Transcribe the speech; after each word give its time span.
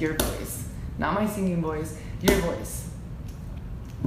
your 0.00 0.14
voice, 0.14 0.68
not 0.98 1.14
my 1.14 1.26
singing 1.26 1.62
voice, 1.62 1.98
your 2.20 2.36
voice. 2.38 2.88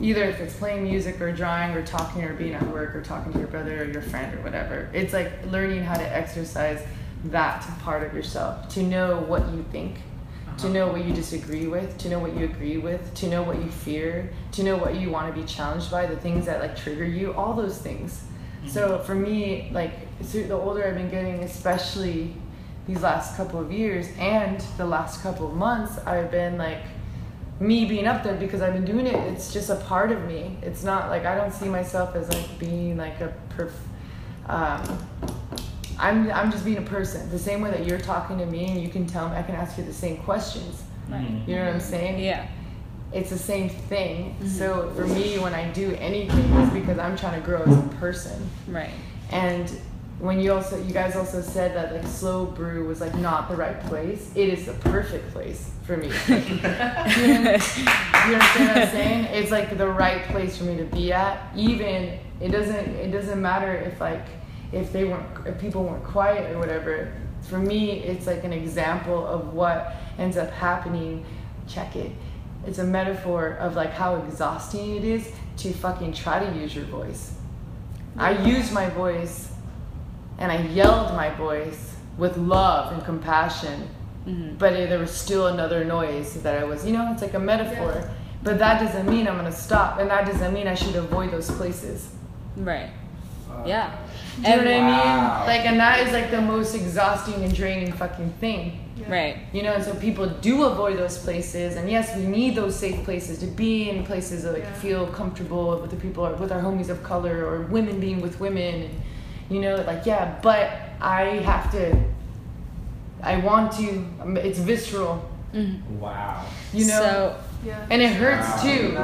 Either 0.02 0.24
if 0.24 0.40
it's 0.40 0.56
playing 0.56 0.84
music 0.84 1.20
or 1.20 1.32
drawing 1.32 1.72
or 1.72 1.86
talking 1.86 2.24
or 2.24 2.34
being 2.34 2.54
at 2.54 2.66
work 2.68 2.96
or 2.96 3.02
talking 3.02 3.34
to 3.34 3.40
your 3.40 3.48
brother 3.48 3.84
or 3.84 3.86
your 3.86 4.02
friend 4.02 4.38
or 4.38 4.42
whatever. 4.44 4.90
It's 4.94 5.14
like 5.14 5.32
learning 5.52 5.84
how 5.84 5.96
to 5.96 6.16
exercise 6.16 6.86
that 7.26 7.68
part 7.82 8.04
of 8.04 8.14
yourself, 8.14 8.70
to 8.70 8.84
know 8.84 9.20
what 9.20 9.42
you 9.52 9.66
think, 9.72 9.98
to 10.62 10.70
know 10.70 10.88
what 10.88 11.06
you 11.06 11.14
disagree 11.14 11.68
with, 11.68 11.98
to 12.00 12.10
know 12.10 12.20
what 12.20 12.36
you 12.36 12.46
agree 12.46 12.78
with, 12.78 13.14
to 13.16 13.28
know 13.28 13.44
what 13.44 13.58
you 13.58 13.70
fear, 13.70 14.32
to 14.54 14.64
know 14.64 14.78
what 14.78 14.96
you 14.96 15.10
want 15.10 15.34
to 15.34 15.42
be 15.42 15.48
challenged 15.48 15.90
by, 15.90 16.06
the 16.06 16.18
things 16.18 16.46
that 16.46 16.60
like 16.60 16.76
trigger 16.76 17.06
you, 17.06 17.34
all 17.34 17.54
those 17.54 17.78
things. 17.78 18.24
So 18.68 19.00
for 19.00 19.16
me, 19.16 19.70
like 19.72 19.92
the 20.20 20.54
older 20.54 20.86
I've 20.86 20.96
been 20.96 21.10
getting, 21.10 21.44
especially 21.44 22.34
these 22.88 23.02
last 23.02 23.38
couple 23.38 23.60
of 23.60 23.72
years 23.72 24.08
and 24.18 24.60
the 24.78 24.86
last 24.86 25.22
couple 25.22 25.48
of 25.48 25.56
months, 25.56 25.98
I've 26.00 26.30
been 26.30 26.58
like 26.58 26.84
me 27.60 27.86
being 27.86 28.08
up 28.08 28.24
there 28.24 28.36
because 28.36 28.62
I've 28.62 28.74
been 28.74 28.86
doing 28.86 29.06
it. 29.06 29.16
It's 29.32 29.54
just 29.54 29.70
a 29.70 29.76
part 29.76 30.12
of 30.12 30.26
me. 30.26 30.58
It's 30.62 30.84
not 30.84 31.10
like 31.10 31.26
I 31.26 31.36
don't 31.36 31.54
see 31.54 31.68
myself 31.68 32.16
as 32.16 32.30
like 32.30 32.60
being 32.60 32.98
like 32.98 33.22
a 33.22 33.34
perf. 33.56 33.72
Um, 34.48 35.00
I'm 36.00 36.32
I'm 36.32 36.52
just 36.52 36.64
being 36.64 36.78
a 36.78 36.82
person. 36.82 37.30
The 37.30 37.40
same 37.40 37.62
way 37.62 37.72
that 37.72 37.86
you're 37.86 38.00
talking 38.00 38.38
to 38.40 38.46
me 38.46 38.66
and 38.72 38.82
you 38.82 38.90
can 38.90 39.06
tell 39.06 39.30
me, 39.30 39.36
I 39.36 39.44
can 39.44 39.56
ask 39.56 39.78
you 39.78 39.84
the 39.84 39.94
same 39.94 40.18
questions. 40.18 40.82
Right. 41.10 41.22
Mm-hmm. 41.22 41.50
You 41.50 41.56
know 41.58 41.66
what 41.66 41.74
I'm 41.74 41.80
saying? 41.80 42.24
Yeah. 42.24 42.48
It's 43.12 43.30
the 43.30 43.38
same 43.38 43.70
thing. 43.70 44.36
Mm-hmm. 44.36 44.48
So 44.48 44.92
for 44.96 45.06
me, 45.08 45.40
when 45.40 45.54
I 45.54 45.72
do 45.72 45.96
anything, 45.96 46.54
it's 46.54 46.74
because 46.74 47.00
I'm 47.00 47.18
trying 47.18 47.40
to 47.40 47.46
grow 47.46 47.64
as 47.64 47.78
a 47.78 47.88
person. 48.00 48.50
Right. 48.68 48.92
And 49.32 49.70
when 50.20 50.40
you 50.40 50.54
also, 50.54 50.82
you 50.82 50.94
guys 50.94 51.16
also 51.16 51.42
said 51.42 51.76
that 51.76 51.94
like 51.94 52.06
slow 52.06 52.46
brew 52.46 52.86
was 52.86 53.02
like 53.02 53.16
not 53.16 53.50
the 53.50 53.56
right 53.56 53.80
place. 53.86 54.32
It 54.36 54.50
is 54.50 54.66
the 54.66 54.74
perfect 54.74 55.32
place 55.32 55.72
for 55.84 55.98
me. 55.98 56.08
you 56.28 56.34
understand 58.34 58.68
what 58.68 58.78
I'm 58.78 58.90
saying? 58.90 59.26
It's 59.26 59.52
like 59.52 59.78
the 59.78 59.88
right 59.88 60.24
place 60.26 60.58
for 60.58 60.66
me 60.66 60.78
to 60.78 60.84
be 60.86 61.12
at. 61.12 61.52
Even 61.56 62.20
it 62.40 62.50
doesn't, 62.50 62.90
it 62.96 63.12
doesn't 63.12 63.42
matter 63.42 63.74
if 63.74 64.00
like 64.00 64.26
if 64.72 64.92
they 64.92 65.06
weren't, 65.06 65.48
if 65.48 65.60
people 65.60 65.84
weren't 65.84 66.04
quiet 66.04 66.56
or 66.56 66.60
whatever. 66.60 67.12
For 67.42 67.58
me, 67.58 67.92
it's 68.04 68.28
like 68.28 68.44
an 68.44 68.54
example 68.54 69.26
of 69.26 69.54
what 69.54 69.96
ends 70.18 70.38
up 70.38 70.52
happening. 70.52 71.26
Check 71.68 71.96
it. 71.96 72.12
It's 72.66 72.80
a 72.80 72.84
metaphor 72.84 73.58
of 73.60 73.76
like 73.76 73.94
how 73.94 74.16
exhausting 74.18 74.98
it 74.98 75.04
is 75.04 75.32
to 75.58 75.72
fucking 75.72 76.14
try 76.14 76.40
to 76.40 76.60
use 76.60 76.76
your 76.76 76.86
voice. 76.86 77.34
I 78.18 78.32
used 78.46 78.74
my 78.74 78.90
voice 78.90 79.52
and 80.38 80.52
I 80.52 80.62
yelled 80.68 81.16
my 81.16 81.30
voice 81.32 81.96
with 82.18 82.38
love 82.38 82.92
and 82.94 83.04
compassion, 83.06 83.90
mm-hmm. 84.26 84.56
but 84.58 84.74
it, 84.74 84.90
there 84.90 85.00
was 85.00 85.12
still 85.12 85.48
another 85.48 85.86
noise 85.86 86.42
that 86.44 86.62
I 86.62 86.66
was, 86.66 86.86
you 86.86 86.94
know, 86.94 87.12
it's 87.14 87.22
like 87.22 87.34
a 87.34 87.40
metaphor. 87.40 88.10
But 88.42 88.58
that 88.60 88.80
doesn't 88.82 89.10
mean 89.10 89.28
I'm 89.28 89.36
gonna 89.36 89.52
stop, 89.52 90.00
and 90.00 90.10
that 90.10 90.26
doesn't 90.26 90.54
mean 90.54 90.68
I 90.68 90.74
should 90.74 90.96
avoid 90.96 91.32
those 91.32 91.52
places. 91.52 92.10
Right. 92.56 92.90
Yeah. 93.66 93.96
Do 94.42 94.50
you 94.50 94.56
know 94.56 94.64
what 94.64 94.68
I 94.68 94.82
mean? 94.82 95.48
Like, 95.48 95.66
and 95.66 95.80
that 95.80 96.00
is 96.08 96.14
like 96.14 96.32
the 96.32 96.42
most 96.42 96.74
exhausting 96.76 97.44
and 97.44 97.54
draining 97.54 97.92
fucking 97.94 98.32
thing. 98.40 98.86
Right. 99.08 99.38
You 99.54 99.64
know, 99.64 99.74
and 99.74 99.84
so 99.84 99.94
people 99.96 100.28
do 100.28 100.64
avoid 100.66 100.98
those 100.98 101.18
places, 101.18 101.76
and 101.78 101.90
yes, 101.90 102.16
we 102.16 102.24
need 102.26 102.56
those 102.56 102.76
safe 102.76 103.04
places 103.04 103.40
to 103.40 103.48
be 103.48 103.90
in 103.90 104.04
places 104.06 104.44
that 104.44 104.54
like 104.54 104.64
Yeah. 104.64 104.74
feel 104.74 105.08
comfortable 105.08 105.80
with 105.82 105.90
the 105.90 105.96
people, 105.98 106.26
or 106.26 106.34
with 106.36 106.52
our 106.52 106.62
homies 106.62 106.90
of 106.90 107.02
color, 107.04 107.46
or 107.46 107.62
women 107.62 108.00
being 108.00 108.22
with 108.22 108.40
women, 108.40 108.76
and 108.84 108.90
you 109.50 109.62
know, 109.62 109.76
like 109.88 110.06
yeah, 110.06 110.36
but 110.42 110.70
I 111.02 111.24
have 111.52 111.72
to. 111.72 111.96
I 113.24 113.38
want 113.38 113.72
to. 113.74 114.06
um, 114.22 114.38
It's 114.38 114.60
visceral, 114.60 115.28
Wow. 116.00 116.46
you 116.74 116.86
know, 116.86 117.00
So 117.02 117.36
Yeah. 117.66 117.86
and 117.90 118.02
it 118.02 118.14
hurts 118.14 118.62
too. 118.62 118.96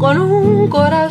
Con 0.00 0.18
un 0.18 0.66
corazón 0.68 1.09